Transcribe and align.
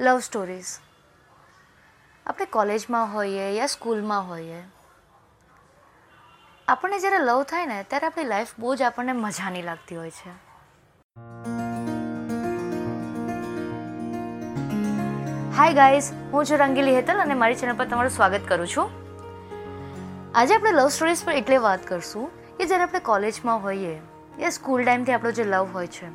Love 0.00 0.20
stories 0.20 0.68
આપણે 2.26 2.44
કોલેજમાં 2.46 3.10
હોઈએ 3.14 3.48
યા 3.56 3.66
સ્કૂલમાં 3.66 4.28
હોઈએ, 4.28 4.60
આપણને 6.68 7.00
જ્યારે 7.00 7.18
લવ 7.24 7.42
થાય 7.42 7.66
ને, 7.66 7.76
ત્યારે 7.90 8.06
આપણી 8.06 8.24
લાઈફ 8.24 8.54
બહુ 8.58 8.70
જ 8.74 8.86
આપણને 8.88 9.16
મજાની 9.18 9.62
લાગતી 9.62 9.96
હોય 9.96 10.10
છે. 10.10 10.32
હાય 15.58 15.72
ગાઈઝ 15.72 16.10
હું 16.32 16.44
છું 16.44 16.58
રંગીલી 16.58 16.94
હેતલ 16.94 17.22
અને 17.26 17.38
મારી 17.44 17.60
ચેનલ 17.64 17.76
પર 17.76 17.92
તમારું 17.92 18.16
સ્વાગત 18.16 18.48
કરું 18.48 18.66
છું. 18.66 18.88
આજે 20.34 20.54
આપણે 20.54 20.72
લવ 20.72 20.88
સ્ટોરીઝ 20.88 21.24
પર 21.24 21.38
એટલે 21.44 21.62
વાત 21.68 21.88
કરશું 21.92 22.28
કે 22.56 22.64
જ્યારે 22.66 22.82
આપણે 22.82 23.06
કોલેજમાં 23.12 23.62
હોઈએ, 23.62 23.94
યા 24.40 24.58
સ્કૂલ 24.60 24.84
ટાઈમથી 24.84 25.12
આપણો 25.12 25.30
જે 25.30 25.50
લવ 25.52 25.72
હોય 25.72 25.96
છે. 25.96 26.12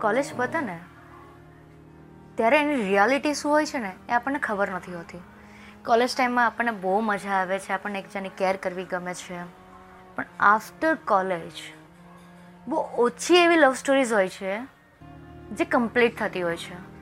કોલેજ 0.00 0.36
પતે 0.36 0.60
ને 0.60 0.82
ત્યારે 2.36 2.60
એની 2.60 2.74
રિયાલિટી 2.74 3.34
શું 3.34 3.52
હોય 3.52 3.66
છે 3.66 3.78
ને, 3.78 3.92
એ 4.08 4.12
આપણને 4.12 4.38
ખબર 4.38 4.70
નથી 4.70 4.94
હોતી. 4.94 5.18
કોલેજ 5.84 6.16
ટાઈમમાં 6.16 6.46
આપણને 6.46 6.70
બહુ 6.70 7.00
મજા 7.00 7.30
આવે 7.30 7.58
છે, 7.58 7.72
આપણને 7.72 7.98
એકબીજાની 7.98 8.28
કેર 8.28 8.56
કરવી 8.56 8.84
ગમે 8.84 9.14
છે. 9.14 9.42
પણ 10.16 10.24
આફ્ટર 10.40 10.94
કોલેજ 10.94 11.52
બહુ 12.68 12.78
ઓછી 12.98 13.36
એવી 13.36 13.56
લવ 13.56 13.74
સ્ટોરીઝ 13.74 14.12
હોય 14.12 14.28
છે, 14.28 14.58
જે 15.52 15.64
કમ્પ્લીટ 15.64 16.18
થતી 16.18 16.42
હોય 16.42 16.56
છે. 16.56 16.96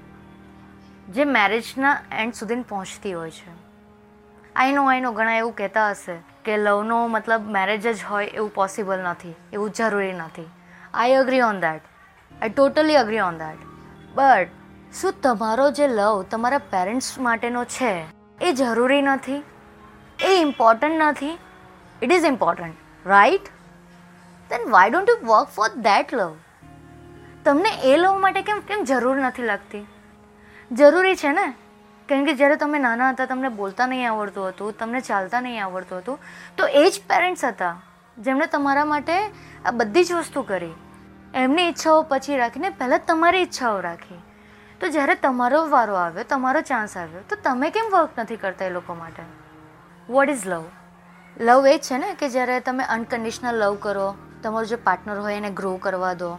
જે 1.06 1.24
મેરેજના 1.24 2.02
એન્ડ 2.12 2.34
સુધી 2.34 2.54
પહોંચતી 2.54 3.12
હોય 3.12 3.30
છે. 3.30 3.52
આઈ 4.56 4.72
નો 4.72 4.90
આઈ 4.90 5.00
નો 5.00 5.12
ઘણા 5.12 5.36
એવું 5.36 5.56
કહેતા 5.56 5.90
હશે 5.90 6.18
કે 6.44 6.56
લવનો 6.56 7.06
મતલબ 7.06 7.50
મેરેજ 7.50 7.96
જ 7.96 8.04
હોય 8.04 8.26
એવું 8.26 8.54
પોસિબલ 8.54 8.98
નથી, 8.98 9.34
એવું 9.52 9.70
જરૂરી 9.70 10.12
નથી. 10.12 10.50
I 10.94 11.12
agree 11.12 11.40
on 11.40 11.60
that 11.60 11.80
I 12.42 12.50
totally 12.50 12.96
agree 12.96 13.20
on 13.20 13.38
that 13.38 13.58
but 14.14 14.63
શું 15.00 15.14
તમારો 15.22 15.70
જે 15.70 15.88
લવ 15.88 16.22
તમારા 16.22 16.58
પેરેન્ટ્સ 16.58 17.18
માટેનો 17.18 17.64
છે, 17.64 18.04
એ 18.40 18.52
જરૂરી 18.52 19.02
નથી? 19.02 19.44
એ 20.22 20.28
ઇમ્પોર્ટન્ટ 20.40 20.92
નથી? 20.98 21.38
It 22.02 22.12
is 22.12 22.24
important 22.24 22.74
right 23.06 23.42
then 24.50 24.70
why 24.70 24.90
don't 24.90 25.08
you 25.08 25.16
work 25.26 25.48
for 25.48 25.68
that 25.68 26.14
love 26.14 26.36
તમને 27.44 27.68
એ 27.84 27.96
લવ 27.96 28.14
માટે 28.14 28.42
કેમ 28.42 28.60
કેમ 28.60 28.84
જરૂર 28.84 29.16
નથી 29.16 29.42
લાગતી? 29.42 29.86
જરૂરી 30.72 31.16
છે 31.16 31.32
ને? 31.32 31.54
કેમ 32.08 32.24
કે 32.24 32.34
જ્યારે 32.34 32.56
તમે 32.56 32.78
નાના 32.78 33.10
હતા, 33.10 33.24
તમને 33.24 33.48
બોલતા 33.48 33.86
નહીં 33.86 34.12
આવડતું 34.12 34.48
હતું, 34.48 34.78
તમને 34.78 35.00
ચાલતા 35.00 35.40
નહીં 35.40 35.64
આવડતું 35.64 35.98
હતું, 35.98 36.18
તો 36.56 36.66
એ 36.66 36.90
જ 36.90 37.00
પેરેન્ટ્સ 37.10 37.44
હતા, 37.44 37.82
જેમણે 38.18 38.46
તમારા 38.46 38.84
માટે 38.84 39.18
આ 39.64 39.70
બધી 39.70 40.04
જ 40.04 40.12
વસ્તુ 40.12 40.42
કરી. 40.42 40.74
એમની 41.34 41.68
ઈચ્છાઓ 41.68 42.02
પછી 42.02 42.36
રાખીને 42.36 42.68
પહેલાં 42.68 43.00
તમારી 43.06 43.38
ઈચ્છાઓ 43.38 43.80
રાખી. 43.80 44.22
તો 44.80 44.88
જ્યારે 44.88 45.14
તમારો 45.14 45.68
વારો 45.68 45.94
આવ્યો, 45.94 46.24
તમારો 46.28 46.60
ચાન્સ 46.60 46.96
આવ્યો, 46.96 47.22
તો 47.28 47.36
તમે 47.36 47.70
કેમ 47.70 47.90
વર્ક 47.92 48.10
નથી 48.18 48.36
કરતા 48.36 48.64
એ 48.64 48.70
લોકો 48.70 48.94
માટે? 48.94 49.22
વોટ 50.08 50.28
ઇઝ 50.28 50.46
લવ 50.46 50.64
લવ 51.40 51.66
એ 51.66 51.78
છે 51.78 51.98
ને 51.98 52.14
કે 52.14 52.28
જ્યારે 52.28 52.60
તમે 52.60 52.84
અનકન્ડિશનલ 52.84 53.54
લવ 53.54 53.74
કરો, 53.74 54.14
તમારો 54.42 54.66
જે 54.66 54.76
પાર્ટનર 54.76 55.18
હોય 55.18 55.34
એને 55.34 55.50
ગ્રો 55.50 55.76
કરવા 55.76 56.14
દો. 56.14 56.38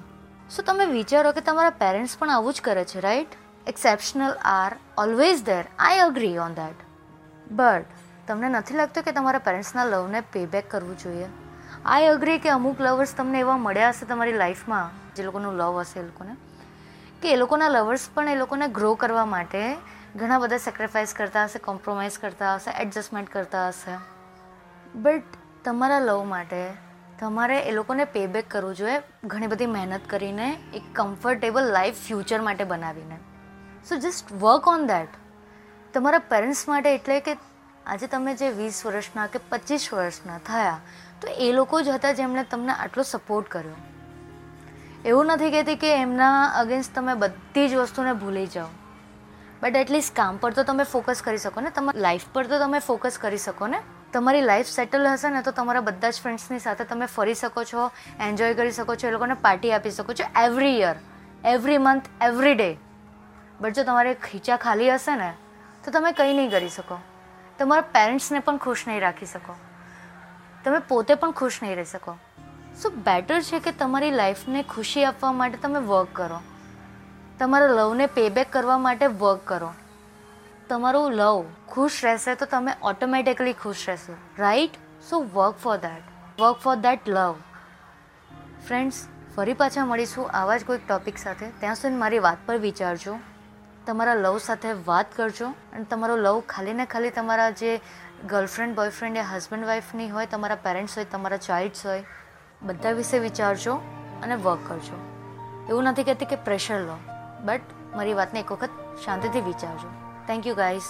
સો 0.49 0.61
તમે 0.61 0.85
વિચારો 0.85 1.31
કે 1.31 1.41
તમારા 1.41 1.69
પેરેન્ટ્સ 1.69 2.17
પણ 2.17 2.29
આવું 2.29 2.53
જ 2.53 2.61
કરે 2.61 2.83
છે 2.83 2.99
right 2.99 3.37
exceptional 3.67 4.33
are 4.43 4.77
always 4.97 5.43
there 5.43 5.63
I 5.79 5.99
agree 5.99 6.37
on 6.37 6.53
that 6.53 6.83
but 7.51 7.85
તમને 8.27 8.49
નથી 8.49 8.75
લાગતું 8.75 9.03
કે 9.03 9.11
તમારા 9.11 9.39
પેરેન્ટ્સના 9.39 9.85
લવને 9.85 10.21
પેબેક 10.21 10.69
કરવું 10.69 10.97
જોઈએ? 10.97 11.29
આઈ 11.85 12.05
અગ્રી 12.05 12.39
કે 12.39 12.49
અમુક 12.49 12.79
લવર્સ 12.79 13.15
તમને 13.15 13.39
એવા 13.39 13.57
મળ્યા 13.57 13.89
હશે 13.89 14.05
તમારી 14.05 14.33
લાઈફમાં 14.33 14.89
જે 15.15 15.23
લોકોનું 15.23 15.53
લવ 15.53 15.81
હશે 15.81 15.99
એ 15.99 16.03
લોકોને. 16.03 16.35
કે 17.25 17.31
એ 17.33 17.35
લોકોના 17.35 17.67
લવર્સ 17.67 18.03
પણ 18.13 18.29
એ 18.29 18.35
લોકોને 18.35 18.67
ગ્રો 18.67 18.89
કરવા 18.93 19.25
માટે 19.25 19.61
ઘણા 20.15 20.37
બધા 20.39 20.57
સેક્રિફાઈસ 20.57 21.13
કરતા 21.13 21.45
હશે 21.45 21.59
કોમ્પ્રોમાઇઝ 21.59 22.17
કરતા 22.19 22.55
હશે 22.55 22.73
એડજસ્ટમેન્ટ 22.81 23.29
કરતા 23.29 23.67
હશે. 23.67 23.95
બટ 24.95 25.39
તમારા 25.63 25.99
લવ 25.99 26.23
માટે 26.23 26.59
તમારે 27.19 27.57
એ 27.59 27.71
લોકોને 27.71 28.05
પેબેક 28.05 28.49
કરવું 28.49 28.75
જોઈએ, 28.75 29.01
ઘણી 29.25 29.47
બધી 29.47 29.65
મહેનત 29.65 30.05
કરીને 30.07 30.51
એક 30.73 30.83
કમ્ફર્ટેબલ 30.93 31.71
લાઈફ 31.71 31.95
ફ્યુચર 32.07 32.41
માટે 32.41 32.63
બનાવીને. 32.63 33.17
So 33.89 33.95
just 33.95 34.31
work 34.31 34.67
on 34.67 34.87
that 34.87 35.17
તમારા 35.93 36.17
પેરેન્ટ્સ 36.17 36.67
માટે 36.67 36.93
એટલે 36.93 37.19
કે 37.19 37.37
આજે 37.85 38.07
તમે 38.07 38.35
જે 38.35 38.51
વીસ 38.51 38.85
વર્ષના 38.85 39.27
કે 39.27 39.39
પચીસ 39.49 39.89
વર્ષના 39.93 40.37
થયા, 40.37 40.79
તો 41.21 41.27
એ 41.27 41.51
લોકો 41.51 41.81
જ 41.81 41.89
હતા 41.89 42.11
જેમણે 42.11 42.43
તમને 42.43 42.73
આટલો 42.73 43.03
સપોર્ટ 43.03 43.47
કર્યો. 43.49 43.75
એવું 45.05 45.27
નથી 45.29 45.51
કહેતી 45.53 45.77
કે 45.81 45.89
એમના 45.95 46.37
અગેન્સ્ટ 46.59 46.95
તમે 46.97 47.13
બધી 47.23 47.67
જ 47.71 47.75
વસ્તુને 47.81 48.13
ભૂલી 48.21 48.45
જાઓ. 48.53 48.69
બટ 49.61 49.81
એટલીસ્ટ 49.81 50.15
કામ 50.19 50.39
પર 50.41 50.55
તો 50.57 50.63
તમે 50.69 50.85
ફોકસ 50.93 51.21
કરી 51.25 51.41
શકો 51.43 51.61
ને. 51.61 51.71
તમારી 51.75 52.01
લાઈફ 52.05 52.25
પર 52.33 52.47
તો 52.49 52.59
તમે 52.63 52.79
ફોકસ 52.87 53.19
કરી 53.25 53.41
શકો 53.43 53.67
ને. 53.73 53.81
તમારી 54.13 54.41
લાઈફ 54.41 54.71
સેટલ 54.71 55.05
હશે 55.11 55.29
ને 55.29 55.43
તો 55.45 55.51
તમારા 55.51 55.85
બધા 55.91 56.09
જ 56.09 56.25
ફ્રેન્ડ્સની 56.25 56.63
સાથે 56.65 56.83
તમે 56.89 57.05
ફરી 57.17 57.37
શકો 57.43 57.63
છો 57.71 57.85
એન્જોય 58.29 58.57
કરી 58.59 58.73
શકો 58.79 58.95
છો, 58.95 59.07
એ 59.07 59.11
લોકોને 59.11 59.37
પાર્ટી 59.45 59.73
આપી 59.77 59.91
શકો 59.91 60.17
છો 60.17 60.25
every 60.43 60.75
year 60.79 60.97
every 61.53 61.77
month 61.77 62.09
every 62.29 62.55
day 62.55 62.71
but 63.61 63.75
જો 63.77 63.83
તમારે 63.83 64.17
ખીચા 64.27 64.57
ખાલી 64.57 64.91
હશે 64.91 65.15
ને, 65.15 65.31
તો 65.85 65.91
તમે 65.91 66.17
કંઈ 66.17 66.33
નહીં 66.33 66.51
કરી 66.51 66.69
શકો. 66.69 66.97
તમારા 67.59 67.91
પેરેન્ટ્સને 67.95 68.39
પણ 68.39 68.57
ખુશ 68.57 68.87
નહીં 68.87 69.03
રાખી 69.05 69.33
શકો. 69.37 69.53
તમે 70.63 70.79
પોતે 70.79 71.15
પણ 71.15 71.41
ખુશ 71.41 71.59
નહીં 71.63 71.77
રહી 71.77 71.91
શકો. 71.93 72.17
સો 72.81 72.89
બેટર 72.89 73.41
છે 73.41 73.59
કે 73.59 73.71
તમારી 73.71 74.11
લાઈફને 74.11 74.63
ખુશી 74.63 75.05
આપવા 75.05 75.31
માટે 75.31 75.57
તમે 75.57 75.79
વર્ક 75.79 76.07
કરો. 76.13 76.39
તમારા 77.39 77.67
લવને 77.67 78.05
પેબેક 78.05 78.53
કરવા 78.53 78.77
માટે 78.77 79.07
વર્ક 79.07 79.41
કરો. 79.45 79.73
તમારું 80.69 81.11
લવ 81.11 81.45
ખુશ 81.67 81.99
રહેશે 82.03 82.35
તો 82.35 82.45
તમે 82.45 82.71
ઓટોમેટિકલી 82.83 83.53
ખુશ 83.53 83.83
રહેશો. 83.87 84.15
Right 84.39 84.71
so 85.09 85.19
work 85.19 85.57
for 85.57 85.77
that 85.77 86.41
work 86.41 86.57
for 86.57 86.75
that 86.75 87.09
love 87.09 87.35
friends 88.67 89.07
ફરી 89.35 89.53
પાછા 89.53 89.85
મળીશું 89.85 90.31
આવા 90.31 90.57
જ 90.57 90.65
કોઈક 90.65 90.87
ટોપિક 90.87 91.17
સાથે. 91.17 91.49
ત્યાં 91.59 91.75
સુધી 91.75 91.95
મારી 91.95 92.19
વાત 92.19 92.37
પર 92.45 92.57
વિચારજો. 92.57 93.19
તમારા 93.87 94.15
લવ 94.15 94.37
સાથે 94.37 94.73
વાત 94.85 95.15
કરજો 95.15 95.47
અને 95.47 95.83
તમારો 95.83 96.15
લવ 96.17 96.39
ખાલી 96.39 96.73
ને 96.73 96.85
ખાલી 96.85 97.09
તમારા 97.09 97.49
જે 97.49 97.81
ગર્લફ્રેન્ડ 98.29 98.75
બોયફ્રેન્ડ 98.75 99.17
યા 99.17 99.23
હસબન્ડ 99.23 99.65
વાઈફની 99.65 100.09
હોય, 100.09 100.25
તમારા 100.25 100.55
પેરેન્ટ્સ 100.55 100.97
હોય, 100.97 101.05
તમારા 101.05 101.37
ચાઇલ્ડ્સ 101.37 101.85
હોય 101.85 102.03
બધા 102.61 102.91
વિશે 102.91 103.19
વિચારજો 103.19 103.73
અને 104.23 104.35
વર્ક 104.35 104.59
કરજો. 104.67 104.97
એવું 105.69 105.83
નથી 105.83 106.03
કહેતી 106.03 106.25
કે 106.25 106.35
પ્રેશર 106.35 106.79
લો 106.79 106.97
બટ 107.43 107.61
મારી 107.95 108.13
વાતને 108.13 108.39
એક 108.39 108.51
વખત 108.51 108.69
શાંતિથી 109.05 109.41
વિચારજો. 109.41 109.87
Thank 110.27 110.47
you 110.47 110.55
guys 110.55 110.81